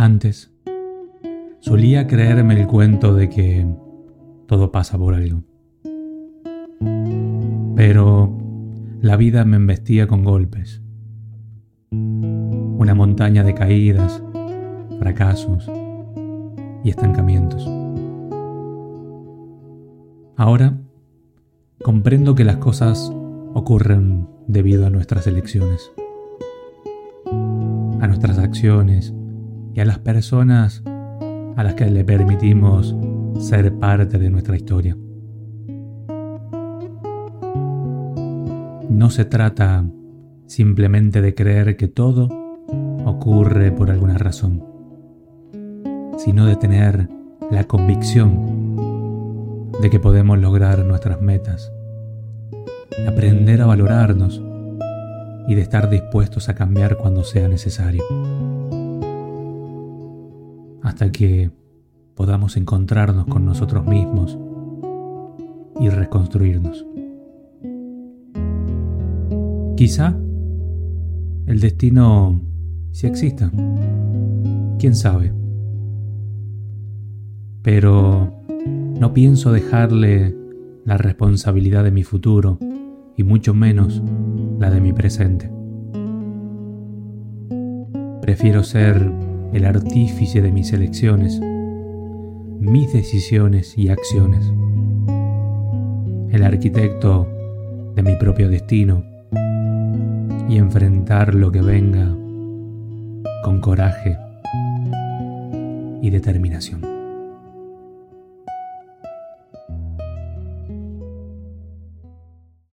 Antes, 0.00 0.50
solía 1.58 2.06
creerme 2.06 2.58
el 2.58 2.66
cuento 2.66 3.14
de 3.14 3.28
que 3.28 3.66
todo 4.46 4.72
pasa 4.72 4.96
por 4.96 5.12
algo. 5.12 5.42
Pero 7.76 8.34
la 9.02 9.18
vida 9.18 9.44
me 9.44 9.56
embestía 9.56 10.06
con 10.06 10.24
golpes. 10.24 10.80
Una 11.90 12.94
montaña 12.94 13.44
de 13.44 13.52
caídas, 13.52 14.22
fracasos 14.98 15.70
y 16.82 16.88
estancamientos. 16.88 17.68
Ahora 20.38 20.78
comprendo 21.84 22.34
que 22.34 22.44
las 22.44 22.56
cosas 22.56 23.12
ocurren 23.52 24.26
debido 24.46 24.86
a 24.86 24.90
nuestras 24.90 25.26
elecciones, 25.26 25.92
a 28.00 28.06
nuestras 28.06 28.38
acciones 28.38 29.12
y 29.74 29.80
a 29.80 29.84
las 29.84 29.98
personas 29.98 30.82
a 31.56 31.62
las 31.62 31.74
que 31.74 31.90
le 31.90 32.04
permitimos 32.04 32.94
ser 33.38 33.72
parte 33.78 34.18
de 34.18 34.30
nuestra 34.30 34.56
historia. 34.56 34.96
No 38.88 39.10
se 39.10 39.24
trata 39.24 39.84
simplemente 40.46 41.22
de 41.22 41.34
creer 41.34 41.76
que 41.76 41.88
todo 41.88 42.28
ocurre 43.04 43.72
por 43.72 43.90
alguna 43.90 44.18
razón, 44.18 44.64
sino 46.18 46.46
de 46.46 46.56
tener 46.56 47.08
la 47.50 47.64
convicción 47.64 48.76
de 49.80 49.90
que 49.90 50.00
podemos 50.00 50.38
lograr 50.38 50.84
nuestras 50.84 51.22
metas, 51.22 51.72
aprender 53.08 53.62
a 53.62 53.66
valorarnos 53.66 54.42
y 55.48 55.54
de 55.54 55.62
estar 55.62 55.88
dispuestos 55.88 56.48
a 56.48 56.54
cambiar 56.54 56.96
cuando 56.96 57.24
sea 57.24 57.48
necesario, 57.48 58.04
hasta 60.90 61.12
que 61.12 61.52
podamos 62.16 62.56
encontrarnos 62.56 63.26
con 63.26 63.44
nosotros 63.44 63.86
mismos 63.86 64.36
y 65.78 65.88
reconstruirnos. 65.88 66.84
Quizá 69.76 70.16
el 71.46 71.60
destino 71.60 72.40
sí 72.90 73.06
exista. 73.06 73.52
¿Quién 74.80 74.96
sabe? 74.96 75.32
Pero 77.62 78.42
no 78.98 79.14
pienso 79.14 79.52
dejarle 79.52 80.34
la 80.84 80.98
responsabilidad 80.98 81.84
de 81.84 81.92
mi 81.92 82.02
futuro 82.02 82.58
y 83.16 83.22
mucho 83.22 83.54
menos 83.54 84.02
la 84.58 84.70
de 84.70 84.80
mi 84.80 84.92
presente. 84.92 85.52
Prefiero 88.22 88.64
ser 88.64 89.29
el 89.52 89.64
artífice 89.64 90.40
de 90.42 90.52
mis 90.52 90.72
elecciones, 90.72 91.40
mis 91.40 92.92
decisiones 92.92 93.76
y 93.76 93.88
acciones, 93.88 94.44
el 96.30 96.44
arquitecto 96.44 97.26
de 97.94 98.02
mi 98.02 98.16
propio 98.16 98.48
destino 98.48 99.04
y 100.48 100.56
enfrentar 100.56 101.34
lo 101.34 101.50
que 101.50 101.62
venga 101.62 102.14
con 103.42 103.60
coraje 103.60 104.16
y 106.02 106.10
determinación. 106.10 106.99